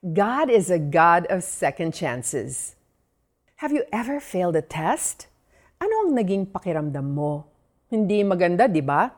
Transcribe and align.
God 0.00 0.48
is 0.48 0.72
a 0.72 0.80
God 0.80 1.28
of 1.28 1.44
second 1.44 1.92
chances. 1.92 2.72
Have 3.60 3.68
you 3.68 3.84
ever 3.92 4.16
failed 4.16 4.56
a 4.56 4.64
test? 4.64 5.28
Ano 5.76 6.08
ang 6.08 6.16
naging 6.16 6.48
pakiramdam 6.48 7.04
mo? 7.04 7.44
Hindi 7.92 8.24
maganda, 8.24 8.64
di 8.64 8.80
ba? 8.80 9.12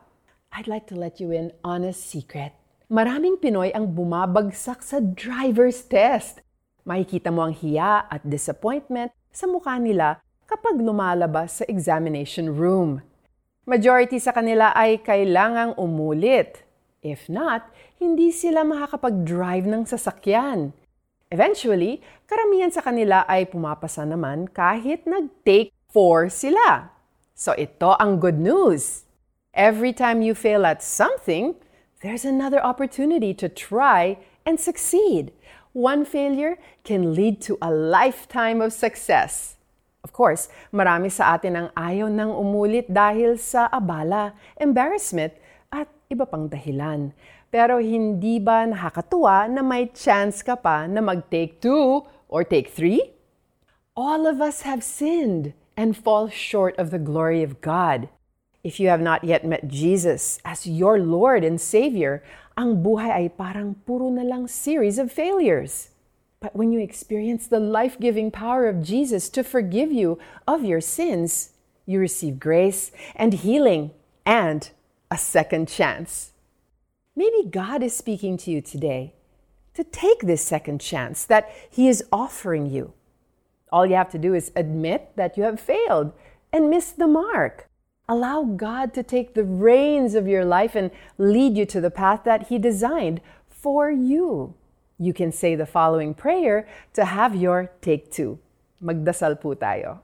I'd 0.51 0.67
like 0.67 0.83
to 0.91 0.99
let 0.99 1.23
you 1.23 1.31
in 1.31 1.55
on 1.63 1.87
a 1.87 1.95
secret. 1.95 2.51
Maraming 2.91 3.39
Pinoy 3.39 3.71
ang 3.71 3.95
bumabagsak 3.95 4.83
sa 4.83 4.99
driver's 4.99 5.87
test. 5.87 6.43
Makikita 6.83 7.31
mo 7.31 7.47
ang 7.47 7.55
hiya 7.55 8.03
at 8.11 8.19
disappointment 8.27 9.15
sa 9.31 9.47
mukha 9.47 9.79
nila 9.79 10.19
kapag 10.51 10.83
lumalabas 10.83 11.63
sa 11.63 11.65
examination 11.71 12.51
room. 12.51 12.99
Majority 13.63 14.19
sa 14.19 14.35
kanila 14.35 14.75
ay 14.75 14.99
kailangang 14.99 15.79
umulit. 15.79 16.67
If 17.03 17.27
not, 17.27 17.67
hindi 17.99 18.31
sila 18.31 18.63
makakapag-drive 18.63 19.67
ng 19.67 19.83
sasakyan. 19.83 20.71
Eventually, 21.27 21.99
karamihan 22.23 22.71
sa 22.71 22.79
kanila 22.79 23.27
ay 23.27 23.51
pumapasa 23.51 24.07
naman 24.07 24.47
kahit 24.47 25.03
nag-take 25.03 25.75
4 25.91 26.31
sila. 26.31 26.95
So 27.35 27.51
ito 27.59 27.99
ang 27.99 28.23
good 28.23 28.39
news. 28.39 29.03
Every 29.51 29.91
time 29.91 30.23
you 30.23 30.31
fail 30.31 30.63
at 30.63 30.79
something, 30.79 31.59
there's 31.99 32.23
another 32.23 32.63
opportunity 32.63 33.35
to 33.35 33.51
try 33.51 34.15
and 34.47 34.55
succeed. 34.55 35.35
One 35.75 36.07
failure 36.07 36.55
can 36.87 37.11
lead 37.11 37.43
to 37.51 37.59
a 37.59 37.67
lifetime 37.67 38.63
of 38.63 38.71
success. 38.71 39.59
Of 40.07 40.15
course, 40.15 40.47
marami 40.71 41.11
sa 41.11 41.35
atin 41.35 41.55
ang 41.57 41.69
ayaw 41.75 42.07
nang 42.07 42.31
umulit 42.31 42.87
dahil 42.87 43.35
sa 43.35 43.67
abala, 43.67 44.37
embarrassment, 44.55 45.35
iba 46.11 46.27
pang 46.27 46.49
dahilan. 46.49 47.13
Pero 47.53 47.77
hindi 47.77 48.41
ba 48.41 48.65
nakakatuwa 48.65 49.45
na 49.47 49.61
may 49.61 49.87
chance 49.93 50.41
ka 50.41 50.57
pa 50.57 50.89
na 50.89 50.99
mag-take 50.99 51.61
two 51.61 52.01
or 52.27 52.41
take 52.41 52.73
three? 52.73 53.13
All 53.93 54.25
of 54.25 54.41
us 54.41 54.65
have 54.65 54.81
sinned 54.81 55.53
and 55.77 55.93
fall 55.93 56.29
short 56.29 56.73
of 56.81 56.89
the 56.89 56.97
glory 56.97 57.43
of 57.45 57.61
God. 57.61 58.09
If 58.63 58.79
you 58.79 58.87
have 58.89 59.01
not 59.01 59.23
yet 59.23 59.45
met 59.45 59.67
Jesus 59.67 60.39
as 60.45 60.65
your 60.65 60.97
Lord 60.97 61.43
and 61.43 61.59
Savior, 61.59 62.23
ang 62.57 62.81
buhay 62.81 63.11
ay 63.11 63.27
parang 63.33 63.75
puro 63.85 64.09
na 64.09 64.23
lang 64.23 64.47
series 64.47 64.97
of 64.97 65.11
failures. 65.11 65.93
But 66.39 66.55
when 66.55 66.71
you 66.71 66.79
experience 66.79 67.47
the 67.47 67.59
life 67.59 67.99
giving 67.99 68.31
power 68.31 68.67
of 68.67 68.83
Jesus 68.83 69.29
to 69.31 69.43
forgive 69.43 69.91
you 69.91 70.19
of 70.47 70.65
your 70.65 70.81
sins, 70.81 71.53
you 71.85 71.99
receive 71.99 72.39
grace 72.39 72.91
and 73.15 73.33
healing 73.33 73.91
and 74.25 74.69
a 75.13 75.17
second 75.17 75.67
chance. 75.67 76.31
Maybe 77.15 77.47
God 77.47 77.83
is 77.83 77.95
speaking 77.95 78.35
to 78.37 78.49
you 78.49 78.61
today 78.61 79.13
to 79.75 79.83
take 79.83 80.21
this 80.21 80.41
second 80.41 80.81
chance 80.81 81.23
that 81.25 81.53
He 81.69 81.87
is 81.87 82.03
offering 82.11 82.65
you. 82.65 82.93
All 83.71 83.85
you 83.85 83.93
have 83.93 84.09
to 84.09 84.17
do 84.17 84.33
is 84.33 84.51
admit 84.55 85.11
that 85.15 85.37
you 85.37 85.43
have 85.43 85.59
failed 85.59 86.13
and 86.51 86.71
missed 86.71 86.97
the 86.97 87.05
mark. 87.05 87.69
Allow 88.09 88.57
God 88.57 88.91
to 88.95 89.03
take 89.03 89.35
the 89.35 89.43
reins 89.43 90.15
of 90.15 90.27
your 90.27 90.45
life 90.45 90.73
and 90.73 90.89
lead 91.19 91.57
you 91.57 91.67
to 91.67 91.79
the 91.79 91.91
path 91.91 92.21
that 92.25 92.47
He 92.47 92.57
designed 92.57 93.21
for 93.47 93.91
you. 93.91 94.55
You 94.97 95.13
can 95.13 95.31
say 95.31 95.53
the 95.53 95.67
following 95.67 96.15
prayer 96.15 96.67
to 96.95 97.05
have 97.05 97.35
your 97.35 97.69
take 97.81 98.09
two. 98.11 98.39
Magdasal 98.81 99.39
po 99.39 99.53
tayo. 99.53 99.99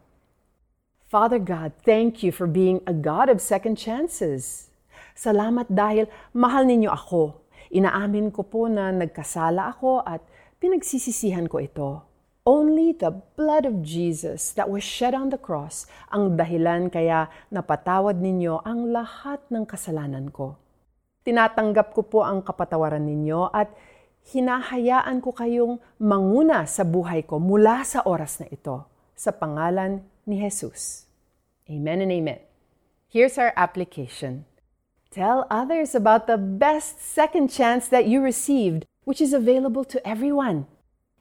Father 1.10 1.40
God, 1.40 1.74
thank 1.84 2.22
you 2.22 2.32
for 2.32 2.46
being 2.46 2.82
a 2.86 2.94
God 2.94 3.28
of 3.28 3.42
second 3.42 3.76
chances. 3.76 4.69
Salamat 5.18 5.70
dahil 5.70 6.10
mahal 6.34 6.66
ninyo 6.66 6.90
ako. 6.90 7.46
Inaamin 7.70 8.34
ko 8.34 8.46
po 8.46 8.66
na 8.66 8.90
nagkasala 8.90 9.78
ako 9.78 10.02
at 10.02 10.26
pinagsisisihan 10.58 11.46
ko 11.46 11.58
ito. 11.62 11.90
Only 12.50 12.98
the 12.98 13.14
blood 13.38 13.70
of 13.70 13.86
Jesus 13.86 14.58
that 14.58 14.74
was 14.74 14.82
shed 14.82 15.14
on 15.14 15.30
the 15.30 15.38
cross 15.38 15.86
ang 16.10 16.34
dahilan 16.34 16.90
kaya 16.90 17.30
napatawad 17.54 18.18
ninyo 18.18 18.66
ang 18.66 18.90
lahat 18.90 19.44
ng 19.54 19.70
kasalanan 19.70 20.34
ko. 20.34 20.58
Tinatanggap 21.22 21.94
ko 21.94 22.02
po 22.10 22.26
ang 22.26 22.42
kapatawaran 22.42 23.06
ninyo 23.06 23.54
at 23.54 23.70
hinahayaan 24.34 25.22
ko 25.22 25.30
kayong 25.30 25.78
manguna 26.02 26.66
sa 26.66 26.82
buhay 26.82 27.22
ko 27.22 27.38
mula 27.38 27.86
sa 27.86 28.02
oras 28.10 28.42
na 28.42 28.50
ito 28.50 28.88
sa 29.14 29.30
pangalan 29.30 30.02
ni 30.26 30.42
Jesus. 30.42 31.06
Amen 31.70 32.02
and 32.02 32.10
amen. 32.10 32.42
Here's 33.10 33.38
our 33.38 33.54
application. 33.54 34.50
Tell 35.10 35.50
others 35.50 35.98
about 35.98 36.30
the 36.30 36.38
best 36.38 37.02
second 37.02 37.50
chance 37.50 37.90
that 37.90 38.06
you 38.06 38.22
received, 38.22 38.86
which 39.10 39.18
is 39.18 39.34
available 39.34 39.82
to 39.90 39.98
everyone. 40.06 40.70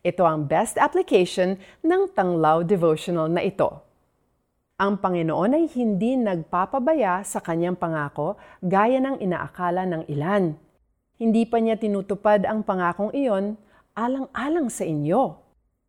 Ito 0.05 0.29
ang 0.29 0.45
best 0.45 0.77
application 0.77 1.57
ng 1.81 2.13
Tanglaw 2.13 2.69
Devotional 2.69 3.33
na 3.33 3.41
ito. 3.41 3.81
Ang 4.77 5.01
Panginoon 5.01 5.57
ay 5.57 5.73
hindi 5.73 6.21
nagpapabaya 6.21 7.25
sa 7.25 7.41
kanyang 7.41 7.81
pangako 7.81 8.37
gaya 8.61 9.01
ng 9.01 9.25
inaakala 9.25 9.89
ng 9.89 10.05
ilan. 10.13 10.53
Hindi 11.17 11.49
pa 11.49 11.57
niya 11.57 11.81
tinutupad 11.81 12.45
ang 12.45 12.69
pangakong 12.69 13.17
iyon 13.17 13.57
alang-alang 13.97 14.69
sa 14.69 14.85
inyo. 14.85 15.33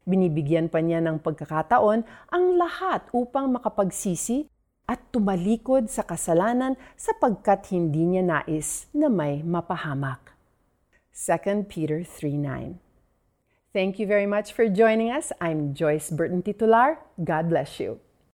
Binibigyan 0.08 0.72
pa 0.72 0.80
niya 0.80 1.04
ng 1.04 1.20
pagkakataon 1.20 2.08
ang 2.32 2.46
lahat 2.56 3.12
upang 3.12 3.52
makapagsisi 3.52 4.48
at 4.90 4.98
tumalikod 5.14 5.86
sa 5.86 6.02
kasalanan 6.02 6.74
sapagkat 6.98 7.70
hindi 7.70 8.10
niya 8.10 8.26
nais 8.26 8.90
na 8.90 9.06
may 9.06 9.46
mapahamak. 9.46 10.34
2 11.14 11.70
Peter 11.70 12.02
3.9 12.02 12.82
Thank 13.70 14.02
you 14.02 14.10
very 14.10 14.26
much 14.26 14.50
for 14.50 14.66
joining 14.66 15.14
us. 15.14 15.30
I'm 15.38 15.78
Joyce 15.78 16.10
Burton 16.10 16.42
Titular. 16.42 17.06
God 17.22 17.54
bless 17.54 17.78
you. 17.78 18.02